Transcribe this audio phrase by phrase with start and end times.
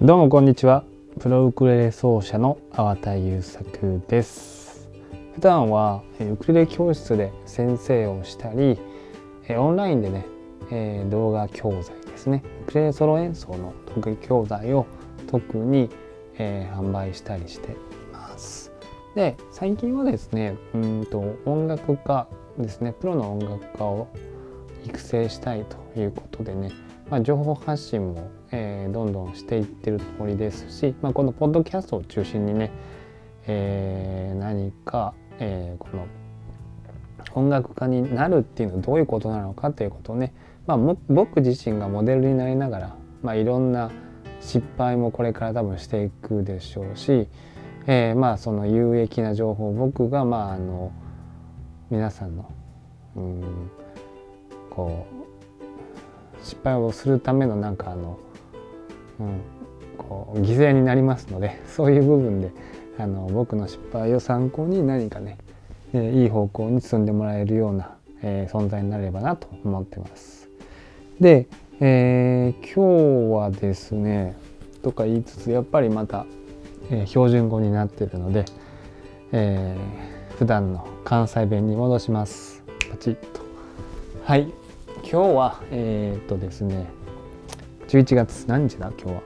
[0.00, 0.84] どうもこんにちは。
[1.18, 4.88] プロウクレレ奏者の粟田優作です。
[5.34, 8.78] 普段はウクレレ教室で先生をしたり
[9.56, 12.44] オンラインでね動画教材ですね。
[12.62, 14.86] ウクレレソロ演奏の特技教材を
[15.26, 15.90] 特に
[16.36, 17.74] 販売したりしてい
[18.12, 18.70] ます。
[19.16, 22.92] で最近はですねうんと音楽家ですね。
[22.92, 24.06] プロの音楽家を
[24.84, 26.70] 育成したいということでね
[27.10, 32.70] まあ、情報発信も、えー、どんどんしていってるつもりですし、まあ、このポッドキャストを中心にね、
[33.46, 36.06] えー、何か、えー、この
[37.34, 40.32] 音楽家になるっていうのはどういうことなのかということをね、
[40.66, 43.90] まあ、僕自身がモデルになりながら、まあ、いろんな
[44.40, 47.28] 失敗もこれから多分していくでしょうし、
[47.86, 50.92] えー、まあその有益な情報を僕がまああの
[51.90, 52.50] 皆さんの
[53.16, 53.70] うん
[54.70, 55.18] こう
[56.42, 58.18] 失敗をするためのなんかあの、
[59.20, 59.40] うん、
[59.96, 62.50] こう犠牲になりますので そういう部分で
[62.98, 65.38] あの僕の失敗を参考に何かね、
[65.92, 70.48] えー、いい方向に進んでもらえるような、えー、存在になればなと思ってます。
[71.20, 71.46] で、
[71.80, 74.36] えー、今日はですね
[74.82, 76.26] とか言いつつやっぱりまた、
[76.90, 78.44] え、標準語になってるので、
[79.32, 82.62] えー、普段の関西弁に戻します。
[82.90, 83.40] パチッと。
[84.24, 84.52] はい
[85.02, 86.86] 今日はえー、っとですね
[87.88, 88.92] 11月何日だ？
[89.02, 89.22] 今日は。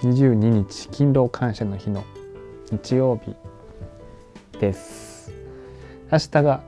[0.00, 2.04] 22日勤労感謝の日の
[2.72, 3.36] 日曜日
[4.58, 5.30] です。
[6.10, 6.62] 明日が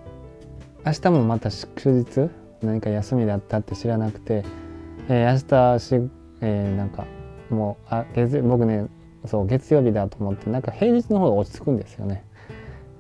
[0.85, 2.29] 明日もまた祝日？
[2.61, 4.45] 何か休みだったって知らなくて、
[5.09, 6.11] えー、明日し、
[6.43, 7.07] えー、なんか
[7.49, 8.87] もうあ月僕ね
[9.25, 12.23] そう月曜日だと思ってなんか平日の方が落ち着くんですよね。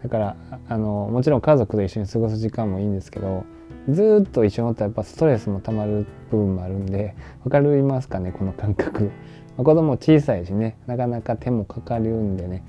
[0.02, 0.36] だから
[0.70, 3.44] あのもちろん家族と一緒に過ごす時間もいいんですけど
[3.88, 7.14] ずっと一緒におったらやっぱストレスもたまる部分もあるんで
[7.44, 9.10] 分かりますかねこの感覚、ま
[9.58, 12.64] あ、子供小さいしねなかなか手もかかるんでね。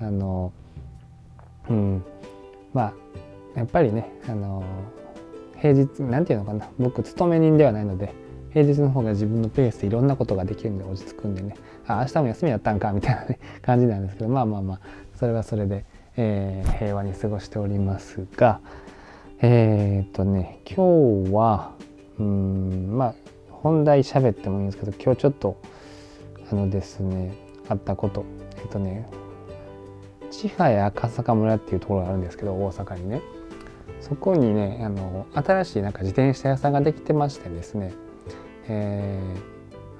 [0.00, 0.52] あの
[1.68, 2.04] うん。
[2.72, 2.92] ま
[3.54, 4.62] あやっぱりねあの
[5.56, 6.68] 平日なんていうのかな。
[6.78, 8.14] 僕勤め人ではないので
[8.50, 11.54] 平日の方が自分のペースでいろんなことができるんで落ち着くんでね。
[11.86, 14.80] あ明日も休みだったんかみたいな、ね、 感じなんですけどまあまあまあ
[15.14, 15.84] それはそれで
[16.20, 18.60] えー、平和に過ごしておりますが
[19.40, 21.72] えー、っとね今日は
[22.18, 23.14] うんまあ
[23.50, 25.60] 本題喋ってもいいんですけど今日ちょっと
[26.50, 27.34] あのですね
[27.68, 28.24] あったこと。
[28.56, 29.08] えっとね
[30.30, 33.20] 千早赤坂村っていうところがあるんですけど大阪にね。
[34.00, 37.92] そこにねあの新しいなんか自転車屋さんができてましてですね。
[38.68, 39.20] え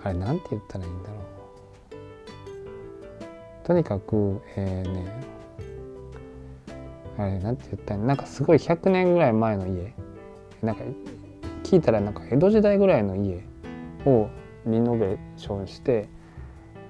[0.03, 1.19] ー、あれなんて言ったらいいんだろう。
[3.67, 5.38] とにかくえー、ね
[7.19, 9.93] あれなんて言ったらなんかすごい100年ぐらい前の家。
[10.63, 10.83] なんか
[11.63, 13.45] 聞いたらなんか江戸時代ぐらいの家
[14.07, 14.29] を
[14.67, 16.09] リノベーションして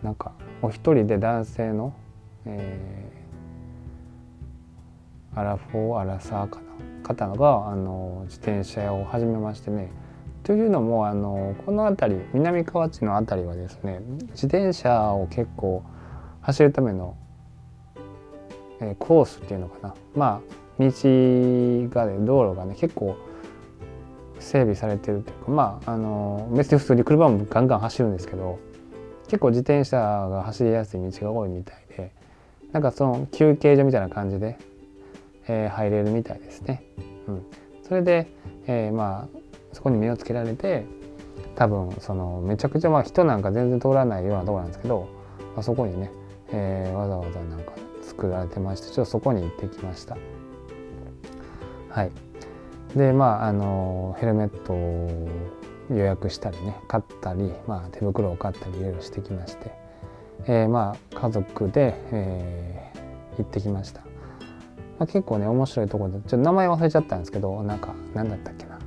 [0.03, 1.93] なんかお一人で男性の、
[2.47, 6.69] えー、アラフォーアラサーかな？
[7.03, 9.91] 方があの自転車を始めましてね。
[10.43, 14.01] というのもあのこの辺り南河内の辺りはですね
[14.31, 15.83] 自転車を結構
[16.41, 17.17] 走るための
[18.81, 20.91] えコースっていうのかなまあ道
[21.91, 23.17] がね道路がね結構
[24.39, 28.59] 整備されてるというかまああの別に普通に車もガンガン走るんですけど
[29.25, 32.13] 結構自転車が走りやすい道が多いみたいで
[32.73, 34.59] なんかその休憩所みたいな感じで、
[35.49, 36.83] えー、入れるみたいですね。
[37.27, 37.47] うん、
[37.83, 38.27] それで、
[38.67, 39.39] えー、まあ
[39.73, 40.85] そこに目をつけられて
[41.57, 45.09] 多分そのめちゃくちゃまあ人なんか全然通らないようなとこなんですけど、
[45.55, 46.11] まあ、そこにね、
[46.53, 47.73] えー、わざわざなんか
[48.19, 50.17] 作られてましてちょっとそこに行ってきました。
[51.89, 52.11] はい。
[52.97, 55.29] でまああのヘルメットを
[55.91, 59.73] 予約したりね買ったり、まあ、手袋を買ったりいろいろしてきまして、
[60.47, 64.09] えー、まあ家族で、えー、行ってきました、ま
[65.01, 68.79] あ、結構ね面白いところでちょっと名前忘れちゃったんですけどなんか何だったっけな、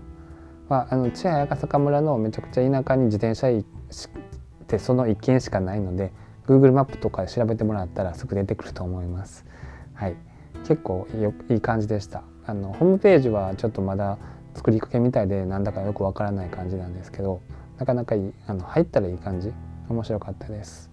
[0.67, 3.63] まあ、あの千早赤坂村のめちゃくちゃ田舎に自転車っ
[4.67, 6.11] てその一軒しかないので
[6.47, 9.45] Google マップとかで調べてもらったらすぐ出てくると思います。
[9.93, 10.15] はい、
[10.67, 11.07] 結構
[11.49, 12.23] いい感じでした。
[12.45, 14.17] あのホームページはちょっとまだ
[14.55, 17.41] 作りかけみたいでなんだかよくわからない感じなんですけど
[17.77, 19.53] なかなかいいあの入ったらいい感じ
[19.89, 20.89] 面白かったです。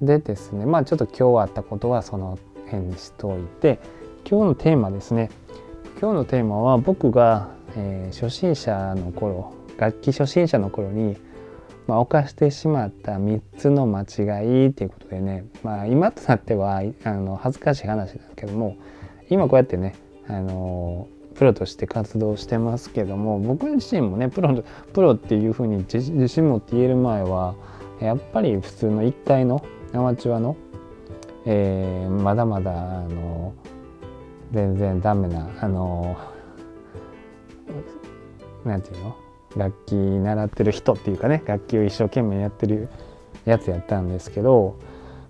[0.00, 3.78] でですねまあちょっと今日あったことはその辺にしておいて
[4.28, 5.30] 今日のテーマですね
[6.00, 11.16] 今日のテーマは僕が、えー、初心者の頃楽器初心者の頃に
[11.86, 18.76] まあ、犯してしまった3つの間違いっていうことでね、まあ、今となってはあの恥ずかしい話ですけども
[19.28, 19.94] 今こうやってね
[20.28, 24.62] あのプロとして活動してますけども僕自身もねプロ
[24.92, 27.54] プロっていうふうに自信持って言える前は
[28.00, 30.56] やっぱり普通の1階のアマチュアの、
[31.46, 33.54] えー、まだまだあの
[34.52, 36.16] 全然ダメなあの
[38.64, 39.16] なんていうの？
[39.56, 42.88] 楽器習ってる人っていうかね楽器を一生懸命やってる
[43.44, 44.78] やつやったんですけど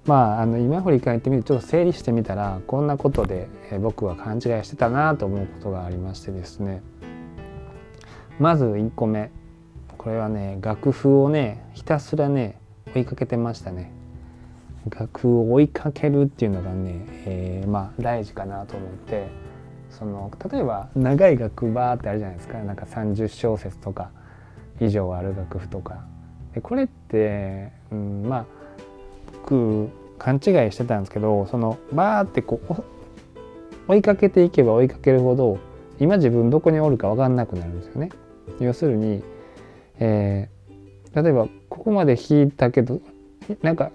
[0.07, 3.49] まああの今振り返ってみるとちょっと整理してみたらこんなことで
[3.81, 6.83] 僕は勘違いしてたなと思うことがありましてですね。
[8.39, 9.31] まず1個目。
[9.99, 12.59] これはね楽譜をねひたすらね
[12.93, 13.93] 追いかけてましたね。
[14.91, 19.52] 楽譜を追いかけるっていうのがね、えー、まあ大事かなと思って。
[19.99, 22.59] その例えば長い楽譜バーってあるじゃないですか。
[22.59, 24.11] なんか30小節とか
[24.81, 26.05] 以上ある楽譜とか。
[26.55, 28.47] でこれって、うん、まあ
[29.33, 30.41] 僕勘違い
[30.73, 35.59] してたんですけどそのバーってこう追いかけていけば追いかけるほど
[35.99, 38.11] 今自分どこにおるか分かんなくなるんですよね。
[38.61, 39.23] 要するに、
[39.99, 43.01] えー、例えばここまで弾いたけど
[43.63, 43.91] なんか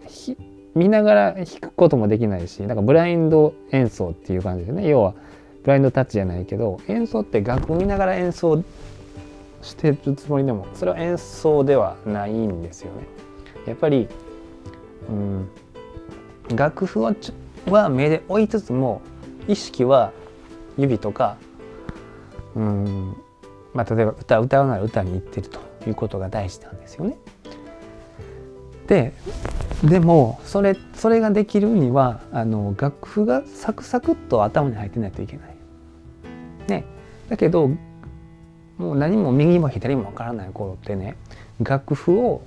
[0.75, 4.87] 見ながら弾くこともできないしなんかブラインド演奏っていう感じでね。
[4.87, 5.15] 要は
[5.67, 8.63] ブラインドタッチじゃないけど演奏って楽譜見ながら演奏
[9.61, 13.05] してるつもりでもそれは演奏ではないんですよね。
[13.65, 14.07] やっぱり、
[15.09, 15.49] うん、
[16.55, 17.13] 楽譜は
[17.65, 19.01] は目で追いつつも
[19.49, 20.13] 意識は
[20.77, 21.35] 指とか、
[22.55, 23.17] うん
[23.73, 27.17] まあ、例えば歌歌うなら歌に行ってるということが大事なんですよね。
[28.87, 29.11] で
[29.83, 35.56] でもそれそれができるにはあの楽譜がサクサクっと頭に入ってないといけない。
[36.67, 36.83] ね、
[37.29, 37.69] だけど
[38.77, 41.15] もう何も右も左もわからない頃ってね
[41.59, 42.41] 楽譜を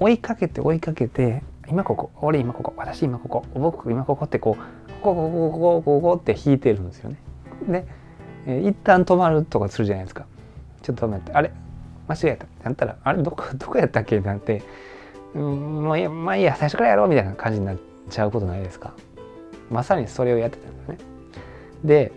[0.00, 7.16] 追いかけて追いかけて今ここ俺今ここ私今ここ僕今ここってこうここここここここって弾いてるんですよね。
[7.68, 7.86] で、
[8.46, 10.24] えー、一旦止まるとかするじゃないですか。
[10.82, 11.50] ちょっと止めてあれ
[12.08, 14.20] 間違えたなったらあれどこどこやったっけ？
[14.20, 14.62] なんて、
[15.34, 17.76] うん、もういやまあいいや最初からやろうみたいな感じになっ
[18.08, 18.94] ちゃうことないですか。
[19.70, 21.04] まさにそれをやってたんだよね。
[21.84, 22.12] で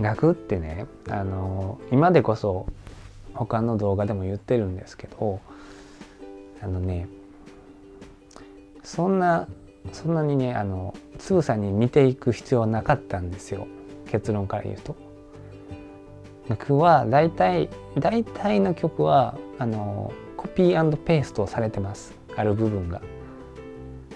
[0.00, 2.66] 楽ってねあの今でこそ
[3.34, 5.40] 他の動画でも言ってるんですけど
[6.62, 7.08] あのね
[8.82, 9.48] そんな
[9.92, 13.66] そんなにねあのつぶさに見ていく必要はなかったんですよ
[14.06, 14.96] 結論から言うと。
[16.48, 23.00] 僕は大体大体の曲はあのコピーペーストされてますある部分が。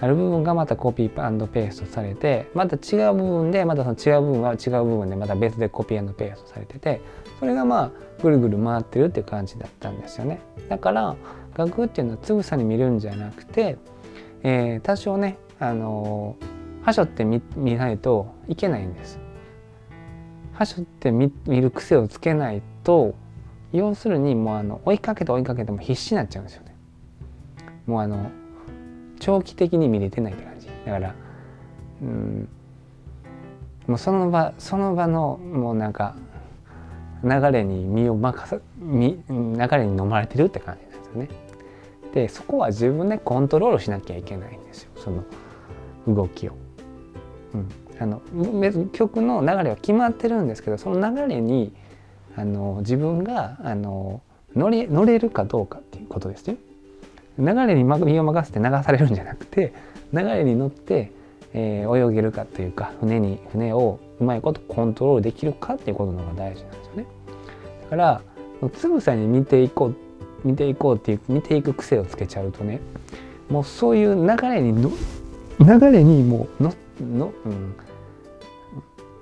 [0.01, 7.01] ある部分がまたコピーペーストされてまた違う部分でまたその違う部分は違う部分でまた別でコピーペーストされてて
[7.41, 7.91] それがまあ
[8.23, 10.41] ぐるぐる回ってるっていう感じだったんですよね。
[10.69, 11.17] だから
[11.57, 13.79] 楽譜っていうのはつぶさに見るんじゃなくて、
[14.43, 16.37] えー、多少ねあの
[16.83, 19.19] はしょって見見ないといけないんです。
[20.53, 23.15] はしょって見見る癖をつけないと
[23.73, 26.77] 要するにもうあの追いかけて追いかけても必死になっちゃうんですよね。
[27.87, 28.31] もうあの
[29.19, 31.15] 長期的に見れてないって感じだから
[32.03, 32.49] うん
[33.87, 36.15] もうその場その場のもうなんか
[37.25, 39.23] 流れに身を任さ流
[39.73, 41.29] れに飲まれてるって感じなんですよね。
[42.15, 45.25] でそこは自分でコントロールしなきゃいけないんですよその
[46.07, 46.53] 動きを。
[47.55, 47.69] うん、
[47.99, 48.21] あの
[48.93, 51.73] 曲の流れは決まってるんですけどその流れに
[52.37, 54.21] あの自分があの
[54.55, 56.57] 乗れ乗れるかどうかっていうことですよ。
[57.39, 59.73] 流れに身を任せて流されるんじゃなくて
[60.13, 61.13] 流れに乗って、
[61.53, 67.07] えー、泳げるかというか船に船をうまいことコントロールできるかっていうことの方が大事なんですよね。
[67.85, 68.23] だから
[68.75, 69.97] つぶさに見ていこう
[70.45, 72.81] 見ていこうっていう見ていく癖をつけちゃうとね
[73.49, 74.91] もうそういう流れにの
[75.61, 77.75] 流れにもうのの、うん、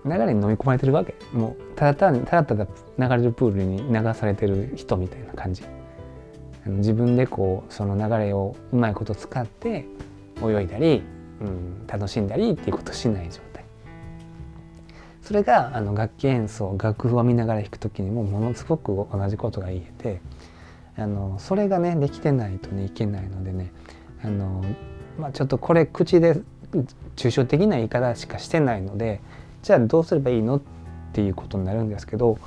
[0.05, 2.67] 流れに飲み込まれてるわけもうただただただただ
[2.99, 5.63] 流れるプールに流されてる人みたいな感じ。
[6.71, 9.87] 自分でこうその流れをうまいこと使って
[10.43, 11.03] 泳いだり、
[11.41, 13.65] うん、楽しんだりっていうことをしない状態。
[15.27, 20.21] それがあの楽器演奏楽譜を見ながら弾く時にもものすごく同じことが言えて
[20.97, 23.73] あのそれがねできてないとねいけないのでね
[24.23, 24.65] あの、
[25.19, 26.41] まあ、ちょっとこれ口で
[27.17, 29.21] 抽象的な言い方しかしてないので
[29.63, 30.61] じゃあどうすればいいのっ
[31.13, 32.39] ていうことになるんですけど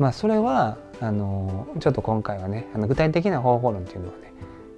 [0.00, 4.32] まあそれはあのちょっと今回はねあの具体的な方法論っていうのはね、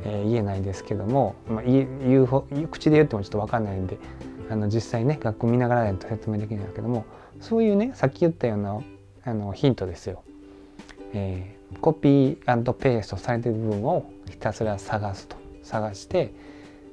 [0.04, 1.86] えー、言えないですけども、まあ、言
[2.22, 3.98] う口で言ってもちょっと分かんないんで
[4.50, 7.04] あの実際ね学校見ながらないと説明できないんだけども
[7.40, 8.80] そういうねさっき言ったような
[9.24, 10.22] あのヒントですよ。
[11.14, 16.32] えー、コピーペーストされてる部分をひたすら探すと探して、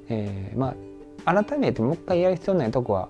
[0.08, 0.74] えー、ま
[1.24, 3.08] あ改めてもう一回やる必要ないとこは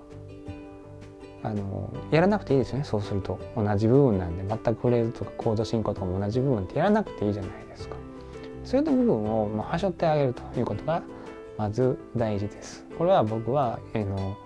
[1.43, 2.83] あのやらなくていいですよね。
[2.83, 3.39] そうすると。
[3.55, 4.43] 同じ部分なんで。
[4.43, 7.95] 全くフレーズとかコード進行とかも同じ部分ってやらなくていいじゃないですか。
[8.63, 11.01] そういった部分を、まあ、はしょってあげるということが
[11.57, 12.85] まず大事です。
[12.97, 14.37] これは僕は、えー、の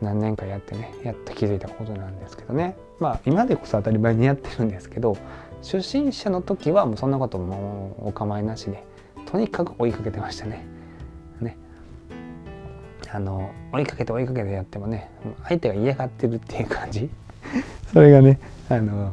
[0.00, 2.76] 何年かやってねやっと気づいたことなんですけどね。
[2.98, 5.16] まあ今でこそ当たり前にやってるんですけど
[5.62, 8.82] 初心者の時はもうそんなこともお構いなしで
[9.26, 10.46] とにかく追いかけてました。
[10.46, 10.71] ね。
[13.14, 15.10] あの追いかけて追いかけてやってもね
[15.44, 17.10] 相手が嫌がってるっていう感じ
[17.92, 18.40] それがね
[18.70, 19.12] あの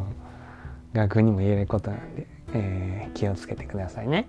[0.93, 4.27] 学にも言えることなんで、えー、気をつけてくださいね。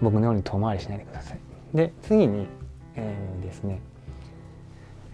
[0.00, 1.38] 僕のように遠回りしないでください。
[1.74, 2.46] で次に、
[2.96, 3.80] えー、ですね、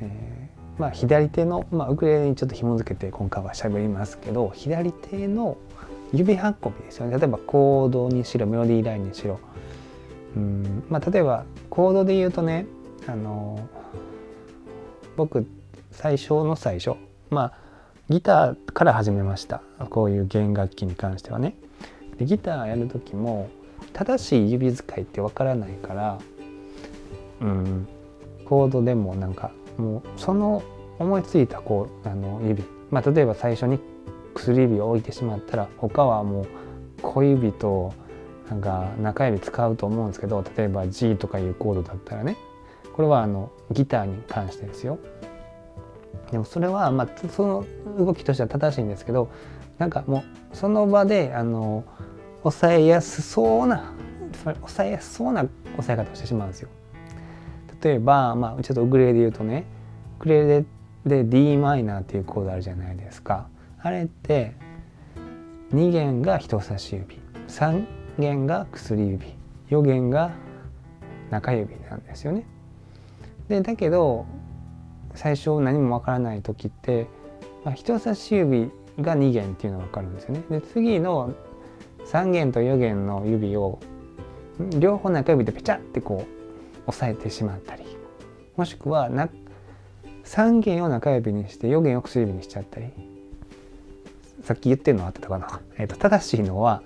[0.00, 5.56] えー、まあ左手の、まあ、ウクレレにちょっと紐付けて今回は喋りますけど左手の
[6.12, 9.40] 指運びですよね例えばコードにしろメロディーラインにしろ
[10.36, 12.66] うんまあ例えばコードで言うとね
[13.06, 13.68] あの
[15.16, 15.46] 僕
[15.90, 16.96] 最初の最初
[17.30, 17.52] まあ
[18.08, 19.62] ギターから始めました。
[19.90, 21.56] こういう弦楽器に関してはね。
[22.18, 23.48] でギターやる時も
[23.92, 26.18] 正しい指使いってわからないから
[27.40, 27.88] うん
[28.44, 30.62] コードでもなんかもうその
[30.98, 33.78] 思いついたこうあの指まあ例えば最初に
[34.34, 36.46] 薬指を置いてしまったら他はもう
[37.02, 37.94] 小指と
[38.50, 42.36] なんか中指使うと思うんですけど例えば G とかいうコードだったらね。
[42.94, 44.98] これはあのギターに関してですよ。
[46.30, 47.66] でもそれはまあその
[47.98, 49.28] 動きとしては正しいんですけど
[49.78, 51.84] なんかもうその場であの
[52.42, 53.92] 抑えやすそうな
[54.44, 56.68] 抑えやすそうな抑え方をしてしまうんですよ。
[57.82, 59.64] 例えば、まあ、ちょっとウクレレで言うとね
[60.18, 60.64] ウクレレ
[61.06, 63.48] で d マイナーっていうコードあるじゃないですか。
[63.82, 64.52] あれって
[65.72, 67.18] 2弦が人差し指
[67.48, 67.86] 3
[68.18, 69.34] 弦が薬指
[69.70, 70.32] 4弦が
[71.30, 72.44] 中指なんですよね。
[73.50, 74.26] でだけど
[75.16, 77.08] 最初何もわからない時って、
[77.64, 80.44] まあ、人差し指が2弦っていうのが分かるんですよね。
[80.48, 81.34] で次の
[82.06, 83.80] 3弦と4弦の指を
[84.78, 86.24] 両方中指でペチャってこ
[86.86, 87.82] う押さえてしまったり
[88.56, 89.28] もしくはな
[90.24, 92.86] 3弦を中指にして4弦を薬指にしちゃったり
[94.44, 96.82] さっき言ってるのあってたかな、えーと、正しいのは、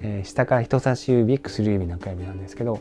[0.00, 2.80] えー、下から人差し指薬指中指なんですけど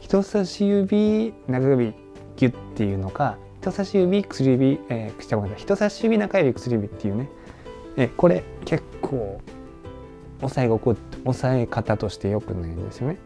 [0.00, 1.94] 人差し指中指
[2.36, 7.28] ギュッっていうのか人差し指薬指、えー、ごめんなさい人差し指中指薬指っていうね、
[7.96, 9.40] えー、これ結構
[10.40, 13.18] 押さえ心押さえ方としてよくないんですよね。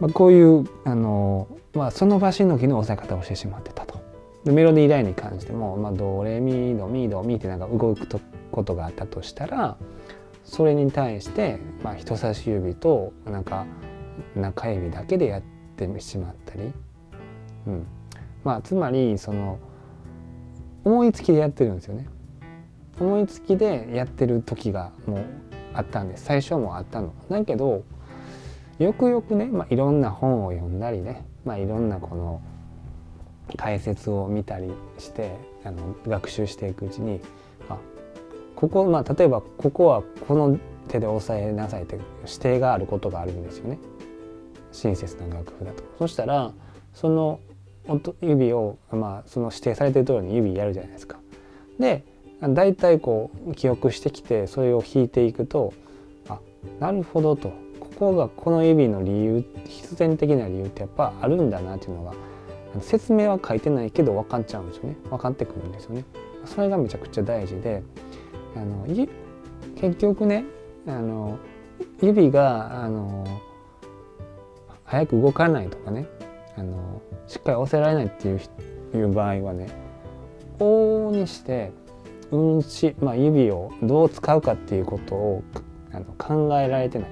[0.00, 4.00] まあ、こういうあの、まあ、その場しのぎの押さえ方をしてしまってたと。
[4.44, 8.20] でメロディーラインに関しても、まあ、ドレミドミドミってなんか動くと
[8.52, 9.76] ことがあったとしたら
[10.44, 13.66] それに対して、まあ、人差し指となんか
[14.36, 15.42] 中指だけでやっ
[15.76, 16.72] てしまったり、
[17.66, 17.86] うん
[18.44, 19.58] まあ、つまりその
[20.84, 22.06] 思いつきでやってるんですよね。
[23.00, 25.24] 思いつきでやってる時がもう
[25.72, 27.12] あったんです最初もあったの。
[27.28, 27.84] だけど
[28.78, 32.40] よくよくね、まあ、いろんな本を読んだりね、まあ、いろんなこの
[33.56, 37.20] 解説を見たりしてあの学習していくうちに
[37.68, 37.78] あ
[38.54, 43.78] ここまあ例えばここはこの手で押さえなさいって指定があることがあるんですよね
[44.72, 45.82] 親切な楽譜だと。
[45.98, 46.52] そしたら
[46.92, 47.40] その
[48.20, 51.18] 指を、まあ、その指定されてる通りに指やるじゃないですか。
[51.78, 52.04] で
[52.40, 55.72] 大体こう記憶してきてそれを弾いていくと
[56.28, 56.38] あ
[56.78, 62.12] なるほどとここがこの指の理由必然的な理由ってやっぱあるんだなっていうのが
[62.80, 66.04] 説明は書いてないけど分かっちゃうんですよね分かってくるんですよね。
[66.44, 67.82] それがめちゃくちゃ大事で
[68.56, 68.86] あの
[69.76, 70.44] 結局ね
[70.86, 71.38] あの
[72.02, 73.24] 指があの
[74.84, 76.06] 早く動かないとかね
[76.56, 78.40] あのしっかり押せられないっていう
[78.94, 79.68] いう場合はね
[80.58, 81.72] 往々にして
[82.30, 85.42] 運指、まあ、指をどう使うかっていうことを
[85.92, 87.08] あの考えられてない。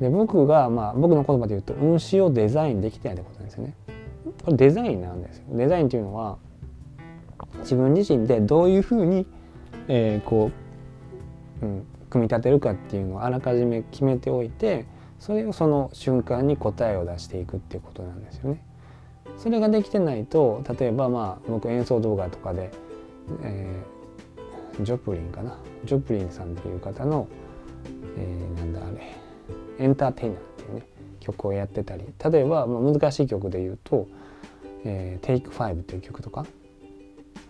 [0.00, 3.74] で僕が、まあ、僕の言葉で言うと運指をデザインできてないってことなんですよね。
[4.44, 5.44] これデザインなんですよ。
[5.52, 6.38] デザインっていうのは
[7.60, 9.26] 自分自身でどういうふうに
[9.88, 10.50] えー、こ
[11.62, 14.86] う、うん、組み立てるかっていうのをあらかじめ決めておいて
[15.24, 18.62] それをその瞬間に答えを出していくっていうことなんですよね。
[19.38, 22.70] それができてないと例えばまあ僕演奏動画とかで、
[23.42, 25.56] えー、ジョプリンかな？
[25.86, 27.26] ジョプリンさんっていう方の、
[28.18, 29.16] えー、なんだあれ
[29.78, 30.86] エンターテイナーっていうね
[31.20, 34.06] 曲をやってたり例えば、まあ、難しい曲で言うと
[34.84, 36.44] 「えー、Take 5」っていう曲とか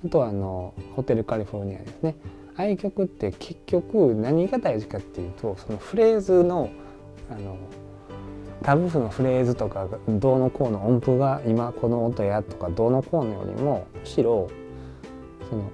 [0.06, 2.14] あとはあのホテルカリフォルニアですね
[2.56, 6.70] ああいう曲って結局何が大事かっていうとそのフレーズの
[7.30, 7.56] あの
[8.62, 14.48] タブ譜のフレーズとかどうのこうの音符が今この音やとかどうのこうのよりもむしろ
[15.50, 15.70] その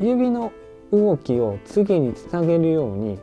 [0.00, 0.52] 指の
[0.92, 3.18] 動きを次につなげるように、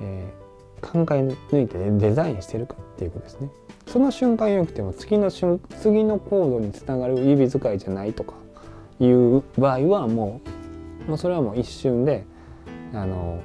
[0.00, 1.20] えー、考え
[1.54, 3.50] 抜いてデザインしてるかっていうことですね。
[3.86, 8.34] その瞬間よくても次の瞬次のコードにつながる指使いじゃないとか
[9.00, 10.40] いう場合はも
[11.06, 12.24] うもうそれはもう一瞬で
[12.92, 13.42] あの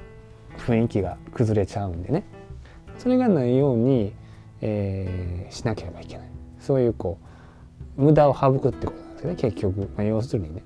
[0.60, 2.24] 雰囲気が崩れちゃうんでね
[2.98, 4.14] それがないように、
[4.62, 6.28] えー、しなければいけない。
[6.60, 7.20] そういうこ
[7.98, 9.36] う無駄を省くってことなんですよね。
[9.36, 10.64] 結局、まあ、要するにね。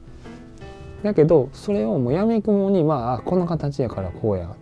[1.04, 4.56] だけどそれをもうやみくもにまあこの形やからこうや。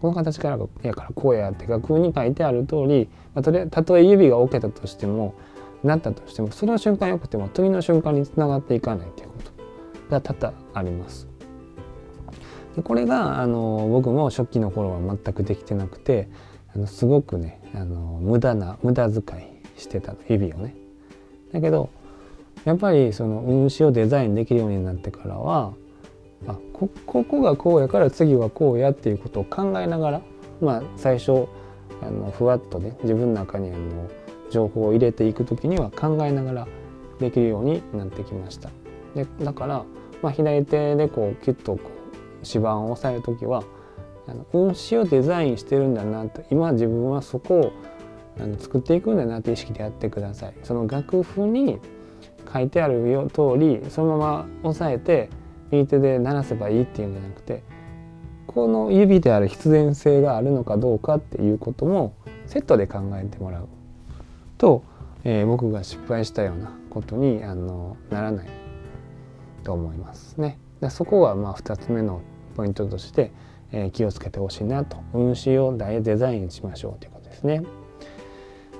[0.00, 5.34] この形からやからこうやって楽譜に書いてある通り、まあ、とりたとえ指が置けたとしても
[5.82, 9.58] なったとしてもその瞬間よくても次の瞬間につながっていかないということ。
[10.10, 11.28] が多々あります。
[12.76, 16.28] でこれがあの僕も初期の頃は全くできてなくて
[16.74, 19.22] あのすごくねあの無駄な無駄遣
[19.76, 20.74] いしてた指をね。
[21.52, 21.90] だけど
[22.64, 25.72] やっぱりその運指をデザインできるようになってからは
[26.46, 30.20] あこここがこうやから次はこうやっていうことを考えながら
[30.60, 31.46] まあ最初
[32.02, 34.10] あのふわっとね自分の中にあの
[34.50, 36.68] 情報を入れていく時には考えながら
[37.18, 38.70] できるようになってきました。
[39.14, 39.84] でだから、
[40.22, 43.64] まあ、左手でこうキュッとこう指板を押さえる時は
[44.28, 47.72] あの運指をデザインしてるんだなと今自分はそこを
[48.40, 50.54] あの作っていくんだなって意識でやってください。
[50.62, 51.78] その楽譜に
[52.52, 55.28] 書いてあるよ通りそのまま押さえて
[55.70, 57.62] 右手で鳴らせばいいっていうんじゃなくて
[58.46, 62.14] この指である必然性があるのかどうかっていうことも
[62.46, 63.68] セットで考えてもらう
[64.56, 64.82] と、
[65.24, 68.48] えー、僕が失敗したようなことにあのならない
[69.62, 70.58] と思いますね。
[70.80, 72.22] でそこはまあ2つ目の
[72.56, 73.32] ポイントとして、
[73.72, 77.62] えー、気をつけてほしいなと運指をデザインしましょうということですね。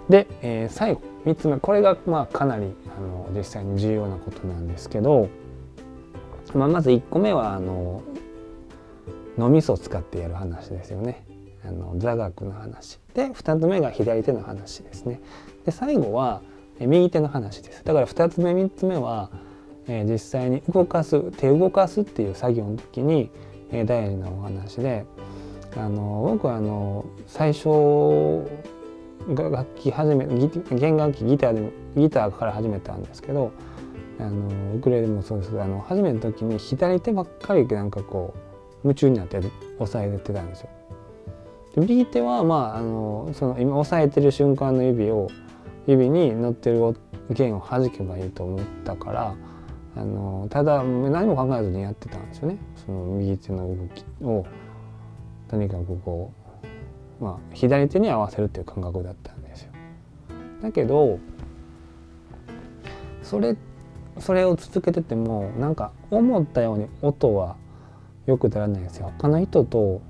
[0.09, 5.28] で、えー、最後3つ目これがまあかなりあの実際に重要なことなんですけど、
[6.54, 8.02] まあ、まず1個目はあの
[9.37, 11.25] 脳みそを使ってやる話ですよね。
[11.64, 15.20] あの座学の話で2つ目が左手の話ですね。
[15.66, 16.40] で最後は
[16.81, 17.85] 右手の話です。
[17.85, 19.31] だから2つ目3つ目は
[19.88, 23.31] えー、実際に動かす手動かすっていう作業の時に、
[23.70, 25.04] えー、大事なお話で
[25.76, 27.68] あの僕はあの最初
[29.28, 30.26] 楽器始め
[30.70, 33.52] 弦楽器ギターでギターから始めたんですけど
[34.18, 38.38] あのウクレレもそうですあの始めた時に左手ばっかりなんかこう
[38.85, 39.38] 夢中になって
[39.78, 40.68] 押さえてたんですよ。
[41.74, 45.28] で右手はまああのその今押さえてる瞬間の指を
[45.87, 46.96] 指に乗ってる
[47.31, 49.35] 弦を弾けばいいと思ったから
[49.99, 54.47] あのただ何も考えずにやってたんですよねその右手の動きを
[55.49, 56.33] とにかくこ
[57.21, 59.73] う、まあ、左手に合わせるっていう感覚だったんですよ。
[60.63, 61.19] だけど
[63.23, 63.57] それ
[64.19, 67.57] それを続けててもなんか思ったように音は
[68.27, 69.13] よく出らないんですよ。
[69.19, 70.01] 他の人と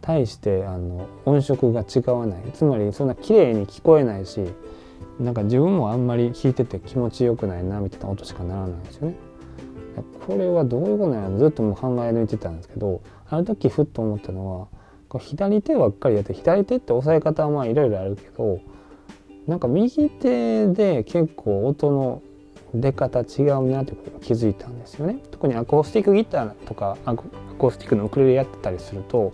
[0.00, 4.40] 対してあの音色が違わないつまりそんな綺麗に聞こえないし
[5.20, 9.16] なんか自分もあんまり弾いてて気持ちよくないなみたいな音しかならないんですよね。
[10.26, 14.66] これはどういうことなのずっともう考え抜いてたんですけどある時ふっと思ったのは
[15.08, 18.60] こう左手ばっかりやって左手って押さえ方はまあいろいろあるけど
[19.46, 22.22] なんか右手で結構音の
[22.74, 25.20] 出方違うなってことに気づいたんですよね。
[25.30, 29.32] 特にアコースティックギターとかアコースティックのウクレレやってたりすると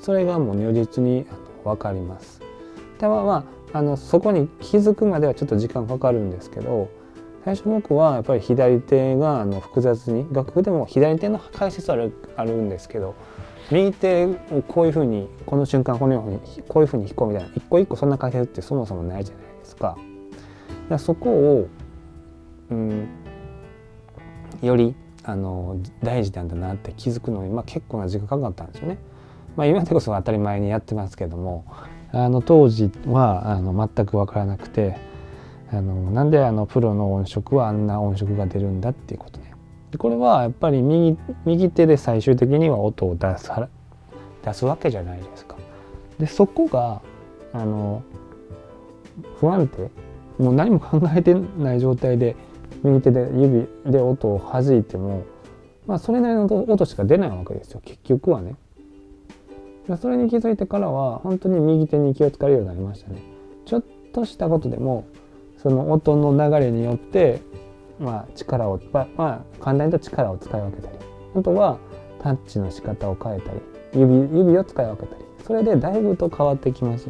[0.00, 1.26] それがもう如実に
[1.64, 2.40] 分かります。
[2.98, 6.90] ではまああのそこに気づくまではちょっと時間かかるんですけど
[7.44, 13.14] 最初僕はやっぱり左手があの複雑に楽譜でも左手の解説あるあるんですけど
[13.70, 19.96] 右手をこういうふうにこの瞬間このようにこういうふうに弾こうみたいな一個一個そんな解説ってそもそもないじゃないですか。
[20.88, 21.68] だそこを、
[22.70, 23.08] うん、
[24.60, 28.98] よりあの大事なんだなって気づくのに、まあ、結構な時間かかったんですよね。
[29.56, 31.64] まあ、今でこそ当たり前にやってますけども
[32.12, 34.96] あの当時はあの全く分からなくて
[35.72, 39.52] あのなんであのプロの音色はあんな音色が出るんだっていうことね。
[39.90, 43.50] でこれはやっぱり右右手で最終的には音を出す
[44.44, 45.56] 出すわけじゃないですか。
[46.18, 47.00] でそこが
[47.54, 48.02] あの
[49.40, 49.90] 不安定
[50.38, 52.36] もう何も考えてない状態で
[52.82, 55.24] 右手で指で音を弾いても、
[55.86, 58.56] まあ、それなりの音しか出ないわけですよ結局はね。
[60.00, 63.20] それに気づいてからは本当に右手に気を使うようになりましたね。
[63.64, 65.04] ちょっとしたことでも
[65.56, 67.40] その音の流れによって
[67.98, 70.96] まあ力をまあ簡単に言うと力を使い分けたり
[71.34, 71.78] あとは
[72.20, 73.60] タッチの仕方を変えたり
[73.94, 77.08] 指指を使い分けたりそれでだいぶと変わってきます。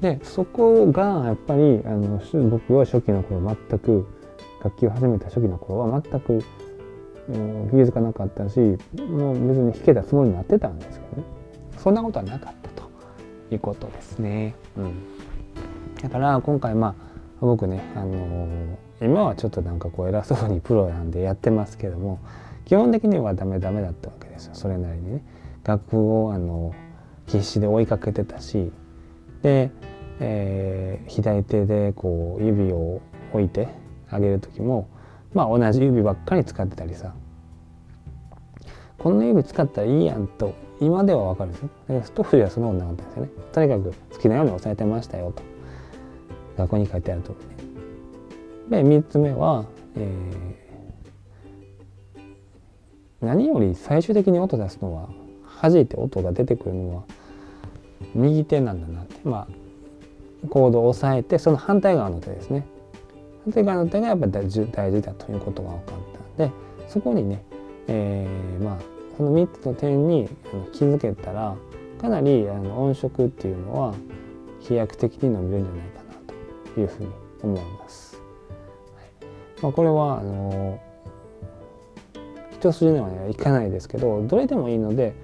[0.00, 4.06] でそこがやっぱりあの僕は初期の頃全く
[4.64, 6.32] 楽器を始めた初期の頃は全く
[7.28, 11.41] もう気づかなかったしもう別に弾けたつもりになってたんですけどね。
[11.78, 12.90] そんなことはなかったと
[13.50, 14.54] いうことですね。
[14.76, 14.94] うん、
[16.00, 16.94] だから今回まあ
[17.40, 22.20] 僕ね、あのー、今はちょっとなんかこう偉そうにプロなんでやってますけども
[22.64, 25.24] 基本的にはダメダメだったわけですよそれなりにね。
[25.64, 26.74] 楽譜をあの
[27.26, 28.72] 必死で追いかけてたし
[29.42, 29.70] で、
[30.20, 33.00] えー、左手でこう指を
[33.32, 33.68] 置いて
[34.10, 34.88] あげる時も
[35.32, 37.14] まあ同じ指ばっかり使ってたりさ
[38.98, 41.68] この指使ったらいいやんと今ではわかるんですよ。
[41.88, 43.30] だからストッフではそんなことなかったんですよね。
[43.52, 45.42] とにかく好きなように押さえてましたよと。
[46.58, 47.62] 学校に書いてある通り。
[48.70, 49.66] で3つ目は、
[49.96, 55.08] えー、何より最終的に音出すのは
[55.60, 57.02] 弾いて音が出てくるのは
[58.14, 62.66] 右手なんだなってまあコードを押さえてその反対側の手ですね
[63.44, 64.66] 反対側の手がやっぱり大事
[65.02, 65.96] だということが分かっ
[66.36, 66.54] たんで
[66.88, 67.44] そこにね、
[67.88, 68.91] えー、まあ
[69.22, 70.28] その3つの点に
[70.72, 71.54] 気づけたら
[72.00, 73.94] かなりあの音色っていうのは
[74.58, 76.34] 飛躍的に伸びるんじゃないかな
[76.74, 77.08] というふうに
[77.42, 78.20] 思います。
[78.96, 80.80] はいまあ、これはあの
[82.50, 85.14] 一筋縄にはいかないですけどどれでもいいので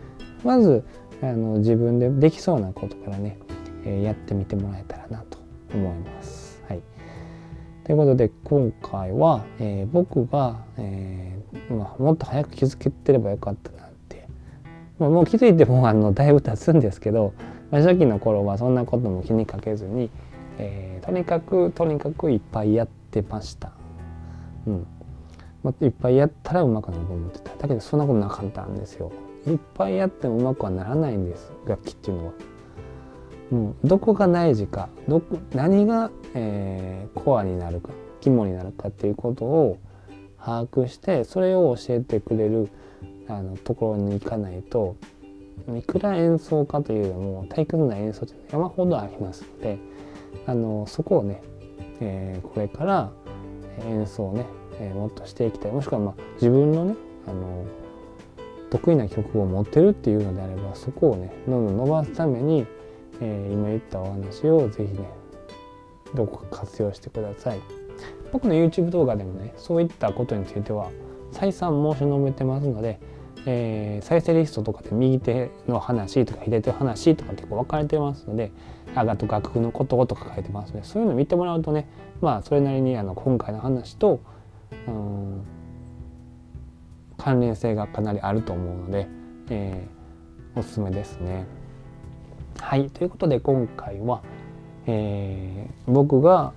[0.45, 0.85] まず
[1.21, 3.37] あの自分でできそうなことからね、
[3.85, 5.39] えー、やってみてもらえたらなと
[5.75, 6.63] 思います。
[6.69, 6.83] はい、
[7.83, 13.88] ということで今回は、えー、僕が、えーまあ、もっと早く気づけてればよかったな、
[14.99, 17.33] もう気づいてもあのだいぶ経つんですけど、
[17.71, 20.11] まあ、初期の頃はそんなことも気にかけずに、
[20.59, 23.73] えー、とにかくとにかくいっぱいやってました。
[24.67, 24.87] うん
[25.63, 29.13] まあ、いっぱいやったらうまくなると思ってただけどそんなことなかったんですよ。
[29.47, 32.33] いっぱいやってもうまくはならないんです楽器っていうのは。
[33.51, 39.79] うん、どこが大事かどこ何が、えー、コアになるか肝になるかっていうことを
[40.39, 42.69] 把握してそれを教えてくれる
[43.29, 44.97] あのところに行かないと
[45.77, 49.79] いくら演奏家というよりも退屈な演奏って山ほどありますので
[50.47, 51.43] あのそこをね、
[52.01, 53.13] えー、これから
[53.87, 54.47] 演奏をね、
[54.81, 55.73] えー、もっとしていきたい。
[55.73, 56.95] もしくはまあ自分のね
[57.27, 57.65] あの
[58.71, 62.67] 得意な曲を持ってるっていうのであればそこをねどんどん伸ばすために、
[63.21, 65.11] えー、今言ったお話を是非ね
[66.15, 67.61] どこか活用してください。
[68.33, 70.91] 僕の YouTube 動画でもねそういったことについては
[71.33, 73.01] 再三申し述べてますので、
[73.51, 78.53] えー、再生リストとかで右手の話とか左手の話とか結構分かれてますので
[78.95, 81.89] あがと楽譜のこととか書いてますのでそういうの見てもらうとね
[82.21, 84.21] まあそれなりにあの今回の話と
[84.87, 85.47] うん
[87.17, 89.09] 関連性がかなりあると思うので、
[89.49, 91.47] えー、おすすめですね。
[92.61, 94.23] はいということで今回は、
[94.87, 96.53] えー、僕が、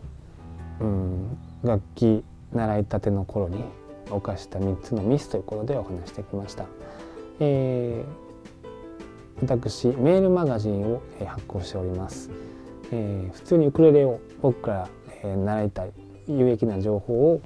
[0.82, 3.63] うん、楽器習いたての頃に
[4.12, 6.65] 犯した3つのミスということでお話してきました。
[7.39, 12.30] えー、私メールマガジンを発行しております。
[12.91, 14.89] えー、普通にウクレレを僕から、
[15.24, 15.91] 習いたい
[16.28, 17.41] 有益な情報を、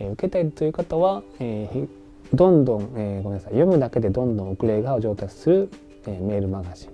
[0.00, 1.86] 受けたいという方は、え、
[2.32, 5.68] どんどん、え、ごめんなさい読むだけでどんどんウクレレが上達する、
[6.06, 6.90] え、メールマガジン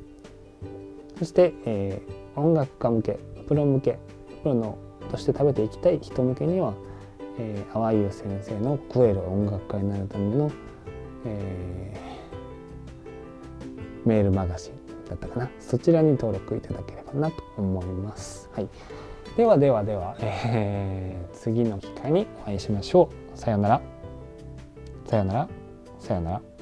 [1.19, 2.03] そして、え、
[2.35, 3.99] 音楽家向けプロ向け
[4.43, 4.79] プロの
[5.11, 6.75] として食べていきたい人向けには、
[7.39, 10.51] えー、淡井先生の「クエル音楽家になるための」
[11.27, 18.49] えー、メールマガジンだったかなそちらに登録いただければなと思います。
[18.55, 18.69] はい、
[19.37, 23.39] ではではでは、えー、次の機会にお会いしましょう。
[23.39, 23.81] さようなら。
[25.07, 25.49] さよなら。
[25.99, 26.56] さよなら。